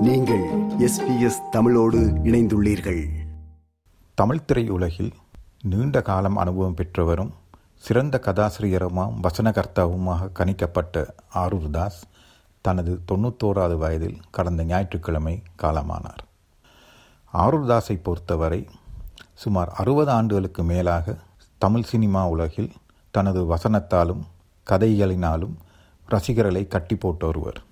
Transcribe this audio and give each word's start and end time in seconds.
நீங்கள் 0.00 0.44
எஸ்பிஎஸ் 0.78 1.48
தமிழோடு 1.50 1.98
இணைந்துள்ளீர்கள். 1.98 3.08
தமிழ் 4.14 4.40
திரையுலகில் 4.52 5.10
நீண்ட 5.62 6.02
காலம் 6.02 6.36
அனுபவம் 6.36 6.74
பெற்றவரும் 6.74 7.30
சிறந்த 7.76 8.20
கதாசிரியருமாம் 8.24 9.14
வசனகர்த்தாவுமாக 9.22 10.28
கணிக்கப்பட்ட 10.38 11.06
ஆரூர் 11.34 11.70
தாஸ் 11.70 12.02
தனது 12.60 13.00
தொண்ணூத்தோராவது 13.12 13.76
வயதில் 13.76 14.18
கடந்த 14.30 14.64
ஞாயிற்றுக்கிழமை 14.64 15.42
காலமானார். 15.62 16.24
ஆரூர் 17.32 17.68
தாஸை 17.68 18.00
பொறுத்தவரை 18.02 18.68
சுமார் 19.34 19.68
அறுபது 19.68 20.10
ஆண்டுகளுக்கு 20.10 20.62
மேலாக 20.62 21.16
தமிழ் 21.58 21.82
சினிமா 21.82 22.28
உலகில் 22.28 22.72
தனது 23.10 23.56
வசனத்தாலும் 23.56 24.22
கதைகளினாலும் 24.70 25.54
ரசிகர்களை 26.06 26.66
கட்டி 26.66 26.96
போட்ட 26.96 27.26
ஒருவர். 27.26 27.68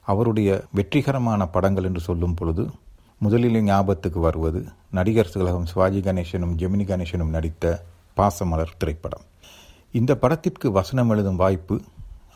அவருடைய 0.00 0.64
வெற்றிகரமான 0.72 1.46
படங்கள் 1.46 1.84
என்று 1.84 2.00
சொல்லும் 2.00 2.34
பொழுது 2.34 2.70
முதலில் 3.18 3.62
ஞாபகத்துக்கு 3.62 4.20
வருவது 4.20 4.60
நடிகர் 4.90 5.32
திலகம் 5.32 5.66
சிவாஜி 5.66 6.00
கணேசனும் 6.00 6.54
ஜெமினி 6.60 6.84
கணேசனும் 6.90 7.34
நடித்த 7.36 7.84
பாசமலர் 8.16 8.76
திரைப்படம். 8.78 9.24
இந்த 9.92 10.16
படத்திற்கு 10.16 10.72
வசனம் 10.72 11.10
எழுதும் 11.10 11.36
வாய்ப்பு 11.36 11.80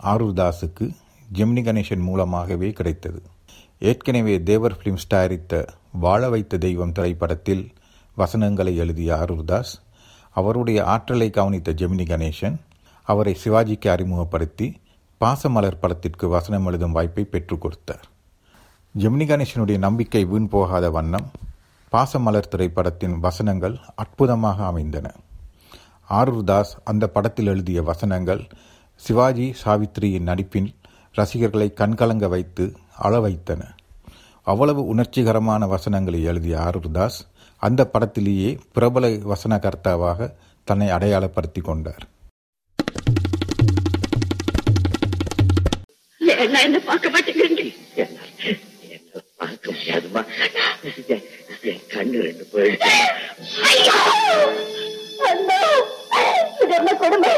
ஆரூர் 0.03 0.37
தாஸுக்கு 0.41 0.87
ஜெமினி 1.33 1.63
கணேசன் 1.65 2.03
மூலமாகவே 2.03 2.71
கிடைத்தது. 2.71 3.23
ஏற்கனவே 3.79 4.43
தேவர் 4.43 4.77
பிலிம்ஸ் 4.77 5.07
தயாரித்த 5.07 5.67
வாழ 5.93 6.29
வைத்த 6.29 6.57
தெய்வம் 6.57 6.93
திரைப்படத்தில் 6.93 7.73
வசனங்களை 8.17 8.77
எழுதிய 8.77 9.15
ஆரூர் 9.15 9.45
தாஸ் 9.45 9.83
அவருடைய 10.31 10.85
ஆற்றலை 10.85 11.31
கவனித்த 11.31 11.73
ஜெமினி 11.73 12.07
கணேசன் 12.13 12.57
அவரை 13.09 13.37
சிவாஜிக்கு 13.45 13.89
அறிமுகப்படுத்தி 13.89 14.67
பாசமலர் 15.25 15.81
படத்திற்கு 15.81 16.29
வசனம் 16.29 16.67
எழுதும் 16.67 16.93
வாய்ப்பை 16.93 17.25
பெற்றுக் 17.25 17.61
கொடுத்தார். 17.61 18.05
ஜெமினி 18.99 19.27
கணேசனுடைய 19.29 19.79
நம்பிக்கை 19.79 20.25
வீண் 20.25 20.49
போகாத 20.49 20.91
வண்ணம் 20.91 21.31
பாசமலர் 21.93 22.49
திரைப்படத்தின் 22.49 23.15
வசனங்கள் 23.19 23.77
அற்புதமாக 23.95 24.67
அமைந்தன. 24.67 25.07
ஆரூர் 26.11 26.45
தாஸ் 26.45 26.77
அந்த 26.85 27.09
படத்தில் 27.09 27.47
எழுதிய 27.47 27.83
வசனங்கள் 27.83 28.43
சிவாஜி 28.95 29.55
சாவித்ரியின் 29.65 30.29
நடிப்பில் 30.31 30.75
ரசிகர்களை 31.13 31.73
கண்கலங்க 31.73 32.29
வைத்து 32.29 32.77
அளவைத்தன. 33.03 33.63
அவ்வளவு 34.43 34.95
உணர்ச்சிகரமான 34.95 35.69
வசனங்களை 35.69 36.23
எழுதிய 36.23 36.57
ஆரூர் 36.59 36.91
தாஸ் 36.91 37.27
அந்த 37.57 37.91
படத்திலேயே 37.93 38.59
பிரபல 38.73 39.09
வசனகர்த்தாவாக 39.09 40.33
தன்னை 40.65 40.89
அடையாளப்படுத்தி 40.89 41.63
கொண்டார். 41.63 42.05
என்ன 46.45 46.63
என்ன 46.63 46.79
பார்க்க 46.83 47.11
மாட்டேங்கிறீங்க 47.11 47.63
என்ன 47.97 48.19
பார்க்க 49.37 49.67
முடியாதுமா 49.73 50.23
என் 51.65 51.85
கண்ணு 51.93 52.19
ரெண்டு 52.23 52.45
போயிடுச்சு 52.53 52.93
கொடுமை. 57.01 57.31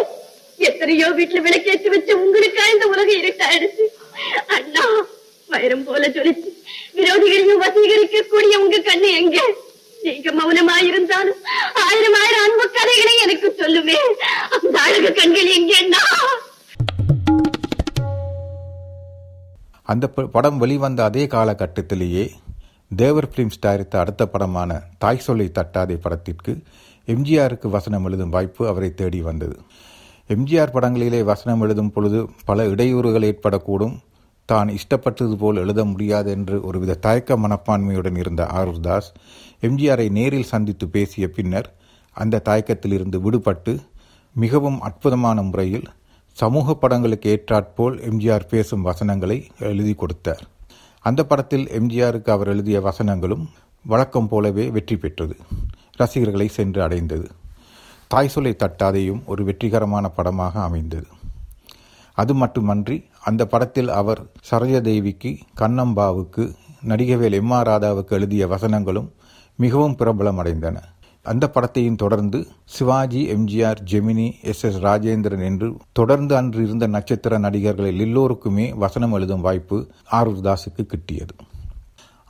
எத்தனையோ 0.58 1.06
வீட்டுல 1.16 1.40
விளக்கேற்றி 1.42 1.88
வச்சு 1.88 2.12
உங்களுக்கா 2.20 2.64
இந்த 2.72 2.84
உலகம் 2.86 3.20
இருட்டாயிடுச்சு 3.20 3.84
அண்ணா 4.56 4.84
வைரம் 5.48 5.84
போல 5.84 6.04
சொல்லிச்சு 6.10 6.50
விரோதிகளையும் 6.96 7.62
வசீகரிக்க 7.62 8.22
கூடிய 8.24 8.58
உங்க 8.58 8.78
கண்ணு 8.88 9.08
எங்க? 9.20 9.38
நீங்க 9.98 10.30
மௌனமா 10.32 10.76
இருந்தாலும் 10.88 11.40
ஆயிரம் 11.82 12.16
ஆயிரம் 12.20 12.44
அன்பு 12.46 12.64
கதைகளை 12.70 13.14
எனக்கு 13.24 13.48
சொல்லுமே. 13.60 13.96
அந்த 14.56 14.76
அழகு 14.84 15.10
கண்கள் 15.12 15.50
எங்கன்னா? 15.56 16.02
அந்த 19.86 20.04
படம் 20.34 20.58
வெளிவந்த 20.62 21.00
அதே 21.08 21.24
காலகட்டத்திலேயே 21.34 22.24
தேவர் 23.00 23.30
பிலிம்ஸ் 23.32 23.62
தயாரித்த 23.64 23.94
அடுத்த 24.02 24.22
படமான 24.26 24.70
தாய் 24.98 25.24
சொல்லை 25.26 25.46
தட்டாதே 25.58 25.96
படத்திற்கு 26.04 26.52
எம்ஜிஆருக்கு 27.08 27.68
வசனம் 27.68 28.04
எழுதும் 28.08 28.32
வாய்ப்பு 28.36 28.62
அவரை 28.68 28.90
தேடி 28.94 29.20
வந்தது. 29.20 29.56
எம்ஜிஆர் 30.30 30.74
படங்களிலே 30.74 31.20
வசனம் 31.24 31.60
எழுதும் 31.60 31.92
பொழுது 31.92 32.18
பல 32.44 32.64
இடையூறுகள் 32.72 33.26
ஏற்படக்கூடும். 33.30 33.96
தான் 34.48 34.68
இஷ்டப்பட்டது 34.68 35.36
போல் 35.36 35.60
எழுத 35.62 35.80
முடியாது 35.84 36.30
என்று 36.36 36.56
ஒருவித 36.68 36.98
தயக்க 37.06 37.36
மனப்பான்மையுடன் 37.36 38.18
இருந்த 38.22 38.42
ஆரூர்தாஸ் 38.58 39.08
எம்ஜிஆரை 39.62 40.06
நேரில் 40.18 40.50
சந்தித்து 40.52 40.86
பேசிய 40.88 41.26
பின்னர் 41.36 41.68
அந்த 42.16 42.42
தயக்கத்திலிருந்து 42.48 43.20
விடுபட்டு 43.24 43.72
மிகவும் 44.36 44.78
அற்புதமான 44.80 45.42
முறையில் 45.42 45.86
சமூக 46.40 46.74
படங்களுக்கு 46.74 47.28
ஏற்றாற்போல் 47.34 47.94
எம்ஜிஆர் 48.08 48.44
பேசும் 48.48 48.82
வசனங்களை 48.82 49.36
எழுதி 49.58 49.94
கொடுத்தார். 49.94 50.42
அந்த 51.00 51.20
படத்தில் 51.24 51.64
எம்ஜிஆருக்கு 51.78 52.30
அவர் 52.30 52.48
எழுதிய 52.48 52.80
வசனங்களும் 52.80 53.44
வழக்கம் 53.84 54.28
போலவே 54.28 54.70
வெற்றி 54.70 54.96
பெற்றது. 54.96 55.36
ரசிகர்களை 55.92 56.48
சென்று 56.48 56.82
அடைந்தது. 56.82 57.28
தாய் 58.08 58.28
சொல்லை 58.28 58.56
தட்டாதையும் 58.58 59.22
ஒரு 59.24 59.44
வெற்றிகரமான 59.44 60.08
படமாக 60.08 60.62
அமைந்தது. 60.62 61.06
அது 62.12 62.34
மட்டுமன்றி 62.34 63.04
அந்த 63.22 63.46
படத்தில் 63.46 63.88
அவர் 63.88 64.20
சரோஜதேவிக்கு 64.50 65.32
கண்ணம்பாவுக்கு 65.60 66.44
நடிகவேல் 66.88 67.32
எம் 67.32 67.50
ஆர் 67.50 67.68
ராதாவுக்கு 67.68 68.10
எழுதிய 68.10 68.46
வசனங்களும் 68.46 69.08
மிகவும் 69.56 69.96
பிரபலமடைந்தன. 69.98 70.76
அந்த 71.26 71.50
படத்தையும் 71.54 71.96
தொடர்ந்து 71.96 72.46
சிவாஜி 72.64 73.20
எம்ஜிஆர் 73.34 73.80
ஜெமினி 73.90 74.26
எஸ் 74.42 74.64
எஸ் 74.64 74.76
ராஜேந்திரன் 74.76 75.44
என்று 75.44 75.68
தொடர்ந்து 75.92 76.36
அன்று 76.36 76.62
இருந்த 76.62 76.86
நட்சத்திர 76.86 77.38
நடிகர்களில் 77.38 78.00
எல்லோருக்குமே 78.00 78.72
வசனம் 78.72 79.12
எழுதும் 79.12 79.40
வாய்ப்பு 79.40 79.78
ஆரூர்தாஸுக்கு 80.12 80.82
கிட்டியது. 80.82 81.34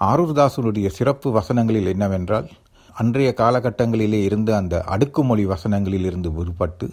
ஆரூர்தாசுடைய 0.00 0.88
சிறப்பு 0.88 1.30
வசனங்களில் 1.38 1.86
என்னவென்றால் 1.86 2.48
அன்றைய 2.94 3.34
காலகட்டங்களிலே 3.36 4.20
இருந்த 4.22 4.56
அந்த 4.56 4.84
அடுக்குமொழி 4.88 5.44
வசனங்களில் 5.46 6.06
இருந்து 6.10 6.30
விடுபட்டு 6.30 6.88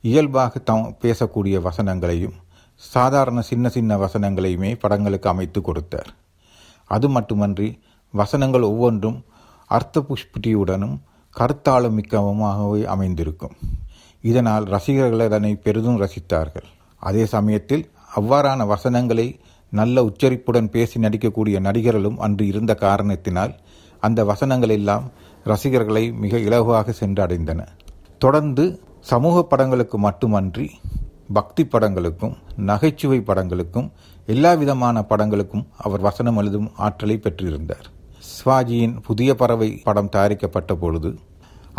இயல்பாக 0.00 0.58
தம் 0.58 0.96
பேசக்கூடிய 1.00 1.56
வசனங்களையும் 1.68 2.36
சாதாரண 2.74 3.40
சின்ன 3.40 3.68
சின்ன 3.68 3.96
வசனங்களையுமே 3.96 4.78
படங்களுக்கு 4.78 5.28
அமைத்து 5.28 5.60
கொடுத்தார். 5.60 6.10
அது 6.84 7.08
மட்டுமன்றி 7.08 7.78
வசனங்கள் 8.14 8.62
ஒவ்வொன்றும் 8.62 9.24
அர்த்த 9.66 10.04
புஷ்பிட்டியுடனும் 10.08 10.96
கருத்தாளும் 11.38 11.96
மிக்கவுமாகவே 11.98 12.84
அமைந்திருக்கும். 12.84 13.56
இதனால் 14.22 14.64
ரசிகர்கள் 14.64 15.20
அதனை 15.20 15.56
பெரிதும் 15.56 16.00
ரசித்தார்கள். 16.00 16.68
அதே 16.96 17.26
சமயத்தில் 17.26 17.90
அவ்வாறான 18.16 18.66
வசனங்களை 18.66 19.40
நல்ல 19.70 20.04
உச்சரிப்புடன் 20.04 20.70
பேசி 20.70 21.00
நடிக்கக்கூடிய 21.00 21.60
நடிகர்களும் 21.60 22.18
அன்று 22.18 22.46
இருந்த 22.46 22.74
காரணத்தினால் 22.74 23.54
அந்த 24.00 24.24
வசனங்கள் 24.24 24.68
எல்லாம் 24.68 25.10
ரசிகர்களை 25.44 26.12
மிக 26.12 26.36
இலகுவாக 26.36 26.94
சென்றடைந்தன. 27.00 27.66
தொடர்ந்து 28.18 28.80
சமூக 29.00 29.42
படங்களுக்கு 29.42 29.98
மட்டுமன்றி 29.98 30.70
பக்தி 31.32 31.62
படங்களுக்கும் 31.64 32.34
நகைச்சுவை 32.56 33.18
படங்களுக்கும் 33.20 33.90
எல்லா 34.26 34.52
விதமான 34.52 35.04
படங்களுக்கும் 35.08 35.64
அவர் 35.78 36.00
வசனம் 36.00 36.36
எழுதும் 36.36 36.70
ஆற்றலை 36.76 37.20
பெற்றிருந்தார். 37.22 37.86
சிவாஜியின் 38.32 38.94
புதிய 39.06 39.30
பறவை 39.34 39.68
படம் 39.86 40.10
தயாரிக்கப்பட்ட 40.14 40.72
பொழுது 40.74 41.10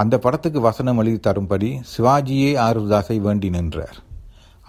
அந்த 0.02 0.16
படத்துக்கு 0.18 0.60
வசனம் 0.68 1.00
எழுதி 1.02 1.20
தரும்படி 1.20 1.70
சிவாஜியே 1.92 2.52
ஆருதாஸை 2.66 3.18
வேண்டி 3.22 3.50
நின்றார். 3.50 3.98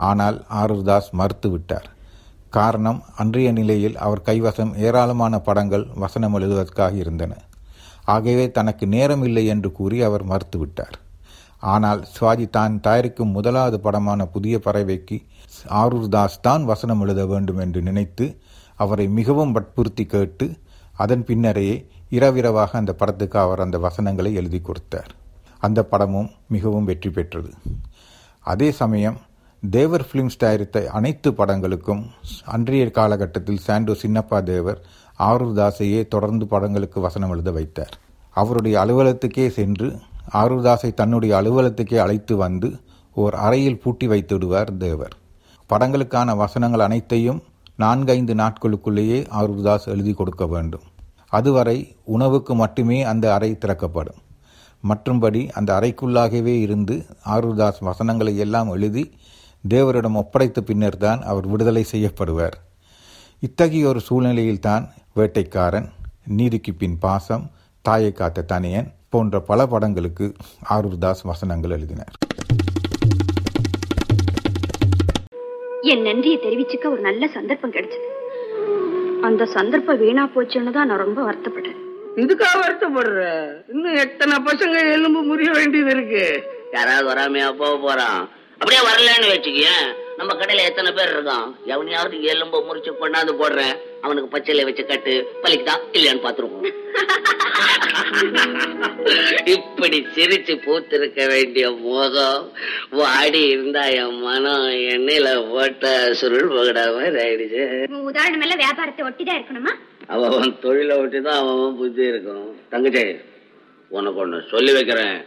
ஆனால் 0.09 0.39
ஆருதாஸ் 0.61 1.11
மறுத்துவிட்டார் 1.21 1.89
காரணம் 2.51 3.01
அன்றைய 3.17 3.49
நிலையில் 3.53 3.97
அவர் 3.97 4.27
கைவசம் 4.29 4.73
ஏராளமான 4.87 5.39
படங்கள் 5.41 5.85
வசனம் 5.95 6.35
எழுதுவதற்காக 6.39 6.95
இருந்தன. 7.03 7.33
ஆகவே 8.07 8.45
தனக்கு 8.51 8.85
நேரம் 8.87 9.23
இல்லை 9.23 9.45
என்று 9.47 9.69
கூறி 9.73 9.99
அவர் 10.09 10.25
மறுத்துவிட்டார் 10.25 10.97
ஆனால் 11.73 12.01
சிவாஜி 12.13 12.47
தான் 12.51 12.75
தயாரிக்கும் 12.81 13.35
முதலாவது 13.37 13.77
படமான 13.81 14.25
புதிய 14.27 14.55
பறவைக்கு 14.65 15.17
ஆரூர்தாஸ் 15.81 16.39
தான் 16.41 16.63
வசனம் 16.65 17.03
எழுத 17.05 17.23
வேண்டும் 17.27 17.61
என்று 17.65 17.81
நினைத்து 17.83 18.27
அவரை 18.77 19.07
மிகவும் 19.19 19.53
வற்புறுத்தி 19.53 20.05
கேட்டு 20.07 20.47
அதன் 20.93 21.25
பின்னரே 21.25 21.87
இரவிரவாக 22.09 22.79
அந்த 22.79 22.93
படத்துக்கு 22.93 23.39
அவர் 23.39 23.61
அந்த 23.61 23.79
வசனங்களை 23.79 24.35
எழுதி 24.35 24.61
கொடுத்தார். 24.61 25.11
அந்த 25.59 25.85
படமும் 25.85 26.31
மிகவும் 26.49 26.85
வெற்றி 26.85 27.11
பெற்றது. 27.11 27.53
அதே 28.41 28.71
சமயம் 28.71 29.19
தேவர் 29.71 30.07
ஃபிலிம்ஸ் 30.09 30.39
தயாரித்த 30.39 30.91
அனைத்து 30.93 31.31
படங்களுக்கும் 31.31 32.03
அன்றைய 32.45 32.91
காலகட்டத்தில் 32.91 33.65
சாண்டோ 33.67 33.93
சின்னப்பா 33.93 34.43
தேவர் 34.43 34.81
ஆரூர் 35.19 35.57
தாசையே 35.59 36.09
தொடர்ந்து 36.09 36.47
படங்களுக்கு 36.47 37.01
வசனம் 37.01 37.31
எழுத 37.31 37.51
வைத்தார். 37.51 37.95
அவருடைய 38.31 38.75
அலுவலகத்துக்கே 38.85 39.49
சென்று 39.49 39.89
ஆரூர் 40.33 40.63
தாசை 40.63 40.95
தன்னுடைய 40.95 41.37
அலுவலகத்துக்கே 41.41 41.97
அழைத்து 41.97 42.37
வந்து 42.37 42.77
ஓர் 43.15 43.35
அறையில் 43.35 43.79
பூட்டி 43.79 44.07
வைத்து 44.07 44.35
விடுவார் 44.35 44.77
தேவர். 44.77 45.15
படங்களுக்கான 45.71 46.37
வசனங்கள் 46.37 46.81
அனைத்தையும் 46.81 47.43
நான்கைந்து 47.83 48.35
நாட்களுக்குள்ளேயே 48.35 49.19
ஆருதாஸ் 49.41 49.87
எழுதி 49.93 50.13
கொடுக்க 50.21 50.47
வேண்டும். 50.55 50.85
அதுவரை 51.39 51.79
உணவுக்கு 52.15 52.53
மட்டுமே 52.55 52.99
அந்த 53.13 53.27
அறை 53.35 53.51
திறக்கப்படும். 53.59 54.21
மற்றும்படி 54.91 55.43
அந்த 55.59 55.71
அறைக்குள்ளாகவே 55.79 56.55
இருந்து 56.67 56.95
ஆருதாஸ் 57.35 57.81
வசனங்களை 57.89 58.35
எல்லாம் 58.45 58.71
எழுதி 58.77 59.05
தேவரிடம் 59.65 60.19
ஒப்படைத்த 60.21 60.61
பின்னர் 60.69 60.99
தான் 61.05 61.21
அவர் 61.31 61.47
விடுதலை 61.53 61.83
செய்யப்படுவார். 61.93 62.57
இத்தகைய 63.47 63.89
ஒரு 63.93 64.01
சூழ்நிலையில்தான் 64.09 64.85
வேட்டைக்காரன் 65.17 65.89
நீதிக்கு 66.39 66.73
பின் 66.81 66.99
பாசம் 67.05 67.45
தாயை 67.85 68.13
காத்த 68.13 68.49
தனியன் 68.53 68.91
போன்ற 69.13 69.41
பல 69.51 69.67
படங்களுக்கு 69.73 70.27
ஆரூர்தாஸ் 70.71 71.27
வசனங்கள் 71.31 71.75
எழுதினார். 71.79 72.15
என் 75.85 76.03
நன்றியை 76.03 76.39
தெரிவிச்சுக்க 76.39 76.87
ஒரு 76.87 77.01
நல்ல 77.01 77.27
சந்தர்ப்பம் 77.27 77.73
கிடைச்சது. 77.73 78.09
அந்த 79.21 79.47
சந்தர்ப்பம் 79.47 79.99
வீணா 79.99 80.29
போச்சுன்னு 80.35 80.71
தான் 80.71 80.87
நான் 80.87 80.99
ரொம்ப 80.99 81.21
வருத்தப்பட்டேன். 81.23 81.79
இதுக்கா 82.17 82.49
வருத்தப்படுற? 82.65 83.23
இன்னும் 83.69 83.95
எத்தனை 83.95 84.37
பசங்க 84.45 84.93
எலும்பு 84.93 85.21
முறிய 85.21 85.51
வேண்டியது 85.51 85.91
இருக்கு? 85.91 86.43
யாராவது 86.73 87.07
வராமையா? 87.11 87.57
போக 87.57 87.77
போறான். 87.77 88.29
அப்படியே 88.59 88.83
வரலன்னு 88.89 89.33
வச்சுக்கேன் 89.35 89.85
நம்ம 90.17 90.35
கடையில 90.35 90.65
எத்தனை 90.65 90.93
பேர் 90.93 91.15
இருக்கான்? 91.17 91.47
எவனையாவது 91.65 92.17
எலும்ப 92.17 92.63
முறிச்சு 92.69 92.93
கொண்டாந்து 93.01 93.35
போடுறேன். 93.43 93.77
அவனுக்கு 94.05 94.33
பச்சையில 94.35 94.65
வச்சு 94.69 94.85
கட்டு 94.87 95.13
பலிக்குதா 95.43 95.75
இல்லையான்னு 95.97 96.25
பாத்துருவோம் 96.25 96.67
இப்படி 99.55 99.99
சிரிச்சு 100.15 100.55
பூத்திருக்க 100.65 101.21
வேண்டிய 101.33 101.67
முகம் 101.85 102.45
வாடி 103.01 103.43
இருந்தா 103.55 103.85
என் 104.01 104.19
மனம் 104.27 104.67
எண்ணெயில 104.95 105.29
போட்ட 105.51 105.93
சுருள் 106.21 106.53
பகடா 106.57 106.85
மாதிரி 106.97 107.21
ஆயிடுச்சு. 107.25 107.63
உதாரணம் 108.11 108.45
எல்லாம் 108.47 108.63
வியாபாரத்தை 108.65 109.05
ஒட்டிதான் 109.09 109.39
இருக்கணுமா? 109.39 109.75
அவன் 110.15 110.55
தொழிலை 110.65 110.97
விட்டு 111.01 111.19
தான் 111.29 111.41
அவன் 111.43 111.77
புத்தி 111.81 112.05
இருக்கும். 112.13 112.47
தங்கச்சி 112.73 113.05
உனக்கு 113.91 114.21
ஒண்ணு 114.25 114.39
சொல்லி 114.53 114.73
வைக்கிறேன். 114.77 115.19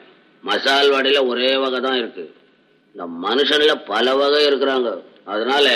மசால் 0.43 0.93
வடையில 0.95 1.19
ஒரே 1.31 1.51
வகை 1.63 1.79
தான் 1.87 1.99
இருக்கு. 2.01 2.25
இந்த 2.95 3.05
மனுஷன்ல 3.25 3.73
பல 3.91 4.15
வகை 4.21 4.41
இருக்கிறாங்க. 4.49 4.89
அதனால 5.33 5.67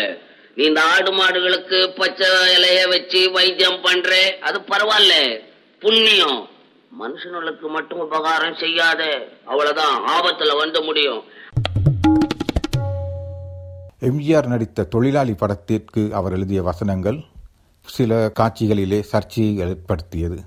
நீ 0.58 0.64
இந்த 0.66 0.82
ஆடு 0.84 1.12
மாடுகளுக்கு 1.12 1.94
பச்சை 1.98 2.28
இலைய 2.56 2.88
வச்சு 2.90 3.32
வைத்தியம் 3.32 3.82
பண்ற 3.82 4.10
அது 4.42 4.60
பரவாயில்ல. 4.60 5.14
புண்ணியம். 5.82 6.40
மனுஷனுக்கு 7.00 7.68
மட்டும் 7.70 8.00
உபகாரம் 8.00 8.56
செய்யாத 8.56 9.02
அவ்வளவுதான். 9.46 9.96
ஆபத்துல 10.08 10.58
வந்து 10.58 10.84
முடியும். 10.84 11.22
எம்ஜிஆர் 14.02 14.48
நடித்த 14.48 14.84
தொழிலாளி 14.84 15.34
படத்திற்கு 15.34 16.14
அவர் 16.14 16.34
எழுதிய 16.34 16.62
வசனங்கள் 16.62 17.18
சில 17.88 18.32
காட்சிகளிலே 18.40 19.00
சர்ச்சையை 19.02 19.68
ஏற்படுத்தியது 19.68 20.38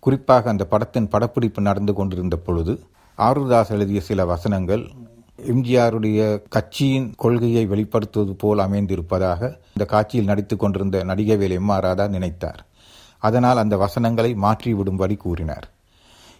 குறிப்பாக 0.00 0.50
அந்த 0.50 0.64
படத்தின் 0.66 1.08
படப்பிடிப்பு 1.08 1.62
நடந்து 1.62 1.94
கொண்டிருந்த 1.94 2.36
பொழுது 2.36 2.72
ஆருதாஸ் 3.18 3.70
எழுதிய 3.70 4.00
சில 4.00 4.24
வசனங்கள் 4.24 4.82
எம்ஜிஆருடைய 5.38 6.20
கட்சியின் 6.48 7.08
கொள்கையை 7.16 7.64
வெளிப்படுத்துவது 7.72 8.34
போல் 8.42 8.58
அமைந்திருப்பதாக 8.58 9.40
இந்த 9.74 9.84
காட்சியில் 9.84 10.30
நடித்துக் 10.30 10.62
கொண்டிருந்த 10.62 11.04
நடிகவேல் 11.04 11.54
எம் 11.58 11.68
ஆர் 11.68 11.82
ராதா 11.82 12.06
நினைத்தார். 12.08 12.60
அதனால் 13.18 13.62
அந்த 13.62 13.76
வசனங்களை 13.76 14.30
மாற்றிவிடும்படி 14.44 15.16
கூறினார். 15.16 15.66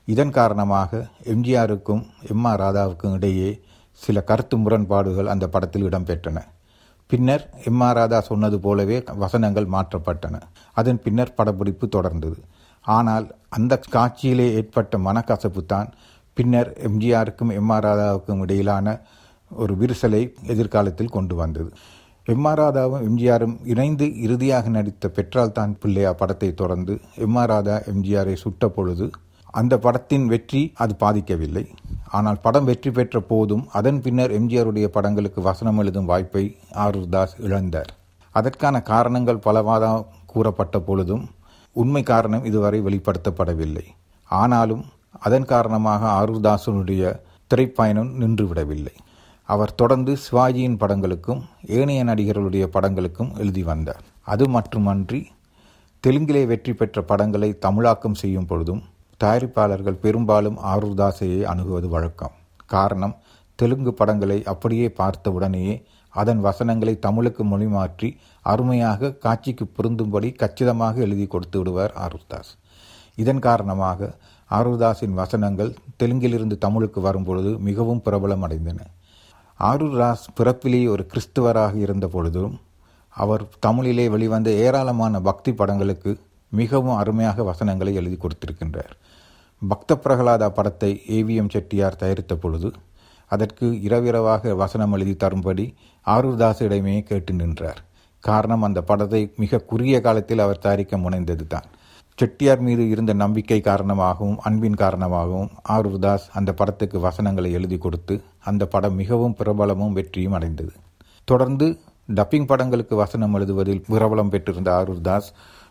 இதன் 0.04 0.30
காரணமாக 0.30 1.10
எம்ஜிஆருக்கும் 1.32 2.02
எம் 2.32 2.44
ஆர் 2.44 2.60
ராதாவுக்கும் 2.60 3.14
இடையே 3.14 3.50
சில 4.00 4.20
கருத்து 4.20 4.56
முரண்பாடுகள் 4.56 5.32
அந்த 5.34 5.48
படத்தில் 5.48 5.86
இடம்பெற்றன. 5.88 6.38
பின்னர் 7.06 7.44
எம் 7.64 7.80
ஆர் 7.80 7.96
ராதா 7.96 8.20
சொன்னது 8.20 8.60
போலவே 8.60 9.04
வசனங்கள் 9.24 9.72
மாற்றப்பட்டன. 9.76 10.36
அதன் 10.72 11.02
பின்னர் 11.04 11.36
படப்பிடிப்பு 11.36 11.86
தொடர்ந்தது. 11.96 12.38
ஆனால் 12.84 13.26
அந்த 13.48 13.74
காட்சியிலே 13.90 14.54
ஏற்பட்ட 14.54 14.98
மனக்கசப்பு 14.98 15.62
தான் 15.66 15.88
பின்னர் 16.38 16.70
எம்ஜிஆருக்கும் 16.86 17.52
எம் 17.58 17.70
ஆர் 17.74 17.84
ராதாவுக்கும் 17.86 18.40
இடையிலான 18.44 18.96
ஒரு 19.50 19.72
விரிசலை 19.80 20.20
எதிர்காலத்தில் 20.52 21.14
கொண்டு 21.16 21.34
வந்தது. 21.42 21.70
எம் 22.32 22.46
ஆர் 22.50 22.60
ராதாவும் 22.60 23.04
எம்ஜிஆரும் 23.08 23.54
இணைந்து 23.72 24.06
இறுதியாக 24.24 24.68
நடித்த 24.76 25.08
பெற்றால் 25.16 25.54
தான் 25.58 25.72
பிள்ளையா 25.82 26.10
படத்தை 26.20 26.50
தொடர்ந்து 26.60 26.94
எம் 27.26 27.38
ஆர் 27.42 27.50
ராதா 27.52 27.76
எம்ஜிஆரை 27.92 28.34
சுட்ட 28.42 28.68
பொழுது 28.76 29.06
அந்த 29.60 29.74
படத்தின் 29.84 30.26
வெற்றி 30.32 30.62
அது 30.84 30.94
பாதிக்கவில்லை. 31.02 31.64
ஆனால் 32.16 32.40
படம் 32.46 32.66
வெற்றி 32.70 32.90
பெற்ற 32.96 33.20
போதும் 33.30 33.62
அதன் 33.78 34.00
பின்னர் 34.06 34.34
எம்ஜிஆருடைய 34.38 34.88
படங்களுக்கு 34.96 35.42
வசனம் 35.48 35.78
எழுதும் 35.82 36.10
வாய்ப்பை 36.10 36.44
ஆரூர் 36.84 37.08
தாஸ் 37.14 37.36
இழந்தார். 37.46 37.92
அதற்கான 38.34 38.76
காரணங்கள் 38.92 39.44
பலவாதம் 39.46 40.04
கூறப்பட்ட 40.32 40.78
பொழுதும் 40.88 41.24
உண்மை 41.82 42.02
காரணம் 42.12 42.46
இதுவரை 42.50 42.80
வெளிப்படுத்தப்படவில்லை. 42.88 43.86
ஆனாலும் 44.30 44.84
அதன் 45.20 45.46
காரணமாக 45.52 46.02
ஆரூர்தாசனுடைய 46.20 47.02
திரைப்பயணம் 47.50 48.10
நின்றுவிடவில்லை. 48.20 48.94
அவர் 49.48 49.74
தொடர்ந்து 49.74 50.12
சிவாஜியின் 50.24 50.78
படங்களுக்கும் 50.80 51.42
ஏனைய 51.66 52.04
நடிகர்களுடைய 52.04 52.64
படங்களுக்கும் 52.74 53.30
எழுதி 53.36 53.62
வந்தார். 53.62 54.04
அது 54.22 54.44
மட்டுமன்றி 54.48 55.20
தெலுங்கிலே 56.04 56.42
வெற்றி 56.46 56.72
பெற்ற 56.72 57.02
படங்களை 57.02 57.50
தமிழாக்கம் 57.58 58.14
செய்யும் 58.14 58.46
பொழுதும் 58.46 58.82
தயாரிப்பாளர்கள் 59.20 60.02
பெரும்பாலும் 60.04 60.58
ஆரூர்தாசையை 60.72 61.40
அணுகுவது 61.52 61.88
வழக்கம். 61.88 62.34
காரணம் 62.66 63.14
தெலுங்கு 63.58 63.92
படங்களை 63.94 64.38
அப்படியே 64.44 64.86
பார்த்தவுடனேயே 65.00 65.74
அதன் 66.14 66.40
வசனங்களை 66.40 66.94
தமிழுக்கு 66.98 67.42
மொழிமாற்றி 67.44 68.08
அருமையாக 68.42 69.10
காட்சிக்கு 69.24 69.64
பொருந்தும்படி 69.76 70.28
கச்சிதமாக 70.36 71.00
எழுதி 71.00 71.26
கொடுத்து 71.26 71.58
விடுவார் 71.58 71.92
ஆரூர்தாஸ் 72.04 72.52
இதன் 73.18 73.38
காரணமாக 73.38 74.08
ஆரூர்தாஸின் 74.50 75.16
வசனங்கள் 75.20 75.70
தெலுங்கிலிருந்து 76.00 76.56
தமிழுக்கு 76.58 77.00
வரும்பொழுது 77.00 77.50
மிகவும் 77.68 78.02
பிரபலம் 78.04 78.44
அடைந்தன. 78.46 78.78
ஆரூர்தாஸ் 79.60 80.26
பிறப்பிலேயே 80.38 80.88
ஒரு 80.94 81.06
கிறிஸ்துவராக 81.12 81.74
இருந்த 81.74 82.06
பொழுதும் 82.06 82.54
அவர் 83.16 83.44
தமிழிலே 83.66 84.08
வெளிவந்த 84.14 84.50
ஏராளமான 84.64 85.20
பக்தி 85.20 85.52
படங்களுக்கு 85.52 86.10
மிகவும் 86.52 86.98
அருமையாக 87.02 87.42
வசனங்களை 87.42 87.94
எழுதி 87.94 88.16
கொடுத்திருக்கின்றார். 88.16 88.92
பக்த 89.62 89.94
பிரகலாதா 90.04 90.48
படத்தை 90.48 90.90
ஏவிஎம் 91.16 91.52
செட்டியார் 91.54 92.00
தயாரித்த 92.02 92.34
பொழுது 92.36 92.70
அதற்கு 93.30 93.66
இரவிரவாக 93.86 94.54
வசனம் 94.54 94.92
எழுதி 94.92 95.14
தரும்படி 95.16 95.64
ஆரூர்தாஸிடமே 96.06 96.96
கேட்டு 97.02 97.32
நின்றார். 97.32 97.80
காரணம் 98.24 98.62
அந்த 98.62 98.80
படத்தை 98.82 99.20
மிக 99.36 99.58
குறுகிய 99.70 100.00
காலத்தில் 100.00 100.44
அவர் 100.44 100.62
தயாரிக்க 100.66 100.96
முனைந்தது 100.96 101.46
தான் 101.46 101.66
செட்டியார் 102.20 102.60
மீது 102.66 102.88
இருந்த 102.88 103.12
நம்பிக்கை 103.12 103.60
காரணமாகவும் 103.60 104.38
அன்பின் 104.40 104.74
காரணமாகவும் 104.74 105.50
ஆரூர்தாஸ் 105.68 106.24
அந்த 106.34 106.50
படத்துக்கு 106.52 107.00
வசனங்களை 107.00 107.52
எழுதி 107.52 107.78
கொடுத்து 107.78 108.14
அந்த 108.44 108.66
படம் 108.66 108.94
மிகவும் 108.94 109.34
பிரபலமும் 109.38 109.92
வெற்றியும் 109.92 110.32
அடைந்தது. 110.32 110.72
தொடர்ந்து 111.24 111.78
டப்பிங் 112.14 112.46
படங்களுக்கு 112.46 112.96
வசனம் 112.96 113.34
எழுதுவதில் 113.34 113.82
பிரபலம் 113.92 114.28
பெற்றிருந்த 114.28 114.70
ஆரூர்தாஸ் 114.72 115.30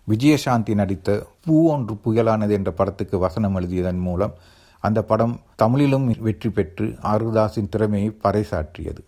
விஜயசாந்தி 0.09 0.73
நடித்த 0.73 1.27
பூ 1.45 1.71
ஒன்று 1.71 1.93
புயலானது 2.05 2.51
என்ற 2.51 2.71
படத்துக்கு 2.71 3.19
வசனம் 3.19 3.57
எழுதியதன் 3.59 4.01
மூலம் 4.07 4.33
அந்த 4.79 5.01
படம் 5.01 5.39
தமிழிலும் 5.55 6.15
வெற்றி 6.19 6.49
பெற்று 6.49 6.87
ஆரூர்தாஸின் 7.03 7.69
திறமையை 7.69 8.17
பறைசாற்றியது. 8.23 9.01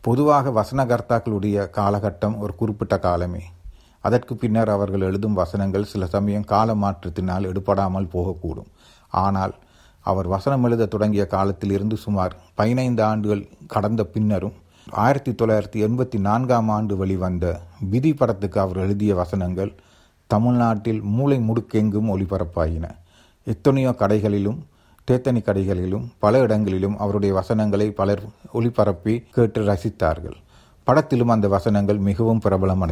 பொதுவாக 0.00 0.50
வசனகர்த்தாக்களுடைய 0.60 1.68
காலகட்டம் 1.76 2.38
ஒரு 2.38 2.54
குறிப்பிட்ட 2.54 2.98
காலமே. 2.98 3.42
அதற்கு 4.08 4.34
பின்னர் 4.42 4.70
அவர்கள் 4.76 5.06
எழுதும் 5.08 5.38
வசனங்கள் 5.40 5.90
சில 5.92 6.06
சமயம் 6.14 6.50
கால 6.52 6.74
மாற்றத்தினால் 6.82 7.48
எடுபடாமல் 7.50 8.12
போகக்கூடும். 8.14 8.70
ஆனால் 9.12 9.54
அவர் 10.04 10.28
வசனம் 10.34 10.64
எழுத 10.66 10.90
தொடங்கிய 10.92 11.24
காலத்தில் 11.34 11.72
இருந்து 11.76 11.96
சுமார் 12.04 12.34
பதினைந்து 12.58 13.02
ஆண்டுகள் 13.10 13.42
கடந்த 13.74 14.02
பின்னரும் 14.14 14.56
ஆயிரத்தி 15.04 15.32
தொள்ளாயிரத்தி 15.32 15.78
எண்பத்தி 15.86 16.18
நான்காம் 16.26 16.70
ஆண்டு 16.76 16.94
வெளிவந்த 17.00 17.46
விதி 17.92 18.12
படத்துக்கு 18.20 18.58
அவர் 18.64 18.82
எழுதிய 18.84 19.14
வசனங்கள் 19.20 19.72
தமிழ்நாட்டில் 20.30 21.00
மூளை 21.16 21.38
முடுக்கெங்கும் 21.48 22.10
ஒளிபரப்பாயின. 22.14 22.86
எத்தனையோ 23.46 23.92
கடைகளிலும் 24.02 24.58
தேத்தனி 25.08 25.40
கடைகளிலும் 25.44 26.06
பல 26.24 26.40
இடங்களிலும் 26.46 26.96
அவருடைய 27.04 27.32
வசனங்களை 27.40 27.88
பலர் 28.00 28.24
ஒளிபரப்பி 28.58 29.14
கேட்டு 29.36 29.62
ரசித்தார்கள். 29.70 30.38
படத்திலும் 30.86 31.34
அந்த 31.34 31.46
வசனங்கள் 31.56 32.00
மிகவும் 32.08 32.42
பிரபலம் 32.44 32.84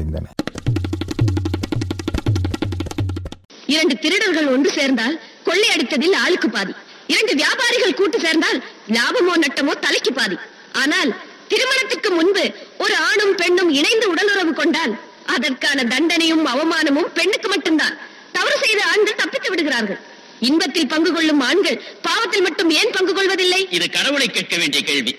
இரண்டு 3.77 3.95
திருடர்கள் 4.03 4.51
ஒன்று 4.55 4.71
சேர்ந்தால் 4.79 5.17
கொள்ளையடித்ததில் 5.49 6.17
ஆளுக்கு 6.25 6.49
பாதி. 6.57 6.75
இரண்டு 7.13 7.33
வியாபாரிகள் 7.41 7.99
கூட்டு 8.01 8.19
சேர்ந்தால் 8.27 8.59
லாபமோ 8.97 9.35
நட்டமோ 9.45 9.73
தலைக்கு 9.87 10.13
பாதி. 10.19 10.37
ஆனால் 10.83 11.11
திருமணத்துக்கு 11.51 12.11
முன்பு 12.19 12.45
ஒரு 12.85 12.95
ஆணும் 13.09 13.35
பெண்ணும் 13.41 13.71
இணைந்து 13.79 14.07
உடலுறவு 14.13 14.53
கொண்டால் 14.61 14.95
அதற்கான 15.35 15.79
தண்டனையும் 15.93 16.45
அவமானமும் 16.53 17.09
பெண்ணுக்கு 17.19 17.49
மட்டும்தான். 17.55 17.95
தவறு 18.37 18.57
செய்த 18.65 18.81
ஆண்கள் 18.93 19.21
தப்பித்து 19.23 19.49
விடுகிறார்கள். 19.53 20.01
இன்பத்தில் 20.49 20.91
பங்கு 20.93 21.11
கொள்ளும் 21.13 21.43
ஆண்கள் 21.49 21.79
பாவத்தில் 22.07 22.45
மட்டும் 22.47 22.71
ஏன் 22.81 22.95
பங்கு 22.97 23.13
கொள்வதில்லை? 23.19 23.61
இது 23.77 23.87
கடவுளை 23.97 24.29
கேட்க 24.37 24.55
வேண்டிய 24.63 24.81
கேள்வி. 24.91 25.13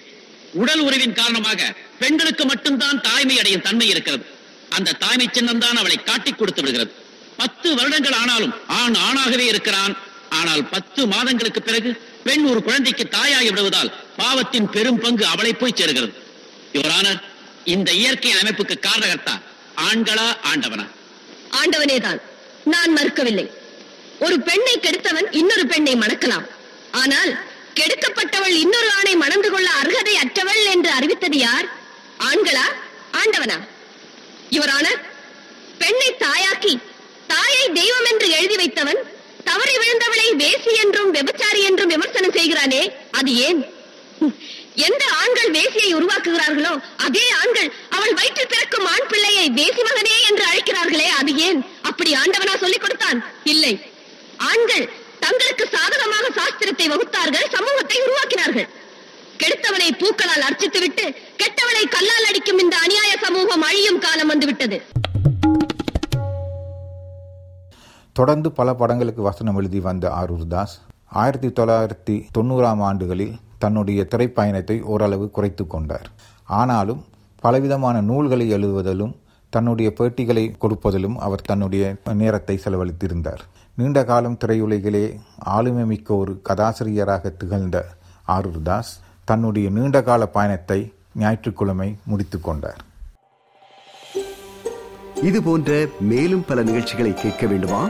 உடல் 0.62 0.84
உறவின் 0.88 1.18
காரணமாக 1.20 1.62
பெண்களுக்கு 2.02 2.44
மட்டும்தான் 2.52 3.02
தாய்மை 3.08 3.36
அடையும் 3.42 3.66
தன்மை 3.68 3.88
இருக்கிறது. 3.94 4.26
அந்த 4.78 4.96
தாய்மை 5.04 5.28
சின்னம் 5.38 5.64
தான் 5.66 5.80
அவளை 5.82 5.98
காட்டிக் 6.10 6.40
கொடுத்து 6.40 6.62
விடுகிறது. 6.64 6.94
பத்து 7.40 7.70
வருடங்கள் 7.78 8.18
ஆனாலும் 8.22 8.54
ஆண் 8.80 8.98
ஆணாகவே 9.08 9.46
இருக்கிறான். 9.54 9.94
ஆனால் 10.40 10.64
பத்து 10.74 11.02
மாதங்களுக்கு 11.14 11.62
பிறகு 11.68 11.90
பெண் 12.28 12.46
ஒரு 12.52 12.60
குழந்தைக்கு 12.68 13.04
தாயாகி 13.18 13.50
விடுவதால் 13.50 13.92
பாவத்தின் 14.18 14.70
பெரும் 14.76 15.02
பங்கு 15.04 15.26
அவளை 15.34 15.54
போய் 15.54 15.78
சேருகிறது. 15.80 16.14
இவரான 16.80 17.08
இந்த 17.76 17.90
இயற்கை 18.02 18.32
அமைப்புக்கு 18.42 18.76
காரணகர்த்தா 18.88 19.36
ஆண்களா 19.88 20.28
ஆண்டவனா? 20.50 20.86
ஆண்டவனேதான். 21.60 22.20
நான் 22.74 22.92
மறுக்கவில்லை. 22.98 23.46
ஒரு 24.26 24.36
பெண்ணை 24.48 24.76
கெடுத்தவன் 24.86 25.28
இன்னொரு 25.40 25.66
பெண்ணை 25.74 25.94
மணக்கலாம். 26.04 26.46
ஆனால் 27.02 27.32
கெடுக்கப்பட்டவள் 27.80 28.56
இன்னொரு 28.64 28.90
ஆணை 28.98 29.14
மணந்து 29.24 29.50
கொள்ள 29.52 29.70
அர்ஹதை 29.82 30.14
அற்றவள் 30.24 30.64
என்று 30.74 30.92
அறிவித்தது 30.98 31.38
யார்? 31.46 31.68
ஆண்களா 32.30 32.68
ஆண்டவனா? 33.20 33.58
இவரான 34.58 34.88
பெண்ணை 35.82 36.10
தாயாக்கி 36.26 36.74
தாயை 37.28 37.66
தெய்வம் 37.80 38.08
என்று 38.12 38.28
எழுதி 38.38 38.58
வைத்தவன் 38.62 39.00
தவறி 39.48 39.74
விழுந்தவளை 39.82 40.28
வேசி 40.42 40.72
என்றும் 40.84 41.12
விபச்சாரி 41.18 41.62
என்றும் 41.70 41.92
விமர்சனம் 41.94 42.36
செய்கிறானே 42.38 42.82
அது 43.20 43.32
ஏன்? 43.48 43.60
எந்த 44.88 45.04
ஆண்கள் 45.22 45.52
வேசியை 45.56 45.92
உருவாக்குகிறார்களோ 45.98 46.74
அதே 47.06 47.26
ஆண்கள் 47.40 47.70
அவள் 47.96 48.16
வயிற்றில் 48.20 48.52
பிறக்கும் 48.54 48.88
ஆண் 48.92 49.08
பிள்ளையை 49.12 49.46
வேசி 49.58 49.82
மகனே 49.88 50.16
என்று 50.30 50.44
அழைக்கிறார்களே 50.50 51.08
அது 51.20 51.32
ஏன்? 51.48 51.60
அப்படி 51.90 52.12
ஆண்டவனா 52.22 52.56
சொல்லிக் 52.64 52.84
கொடுத்தான்? 52.84 53.20
இல்லை. 53.54 53.74
ஆண்கள் 54.50 54.86
தங்களுக்கு 55.24 55.66
சாதகமாக 55.76 56.26
சாஸ்திரத்தை 56.38 56.88
வகுத்தார்கள் 56.92 57.48
சமூகத்தை 57.56 57.98
உருவாக்கினார்கள். 58.04 58.68
கெடுத்தவனை 59.42 59.90
பூக்களால் 60.02 60.46
அர்ச்சித்துவிட்டு 60.48 61.06
கெட்டவனை 61.42 61.84
கல்லால் 61.96 62.28
அடிக்கும் 62.30 62.62
இந்த 62.64 62.76
அநியாய 62.86 63.12
சமூகம் 63.26 63.66
அழியும் 63.70 64.00
காலம் 64.00 64.32
வந்துவிட்டது. 64.32 64.78
தொடர்ந்து 68.18 68.52
பல 68.52 68.74
படங்களுக்கு 68.74 69.22
வசனம் 69.22 69.56
எழுதி 69.56 69.80
வந்த 69.80 70.06
ஆரூர் 70.10 70.48
தாஸ் 70.48 70.82
ஆயிரத்தி 71.06 71.48
தொள்ளாயிரத்தி 71.48 72.16
தொண்ணூறாம் 72.38 72.82
ஆண்டுகளில் 72.88 73.36
தன்னுடைய 73.58 74.08
திரைப்பயணத்தை 74.12 74.82
ஓரளவு 74.82 75.30
குறைத்து 75.30 75.68
கொண்டார். 75.68 76.08
ஆனாலும் 76.44 77.06
பலவிதமான 77.40 78.02
நூல்களை 78.02 78.54
எழுதுவதிலும் 78.54 79.14
தன்னுடைய 79.50 79.94
பேட்டிகளை 79.98 80.46
கொடுப்பதிலும் 80.58 81.18
அவர் 81.18 81.42
தன்னுடைய 81.42 81.96
நேரத்தை 82.14 82.60
செலவழித்திருந்தார். 82.64 83.44
நீண்ட 83.76 84.04
காலம் 84.04 84.38
திரையுலகிலே 84.46 85.06
ஆளுமை 85.38 85.86
மிக்க 85.86 86.16
ஒரு 86.16 86.42
கதாசிரியராக 86.50 87.30
திகழ்ந்த 87.30 87.86
ஆரூர் 88.28 88.62
தாஸ் 88.64 89.00
தன்னுடைய 89.26 89.70
நீண்டகால 89.70 90.26
பயணத்தை 90.28 90.94
ஞாயிற்றுக்கிழமை 91.16 91.96
முடித்துக் 92.04 92.44
கொண்டார். 92.44 92.82
இது 95.24 95.44
போன்ற 95.44 95.86
மேலும் 96.00 96.46
பல 96.48 96.64
நிகழ்ச்சிகளை 96.64 97.14
கேட்க 97.14 97.46
வேண்டுமா? 97.48 97.90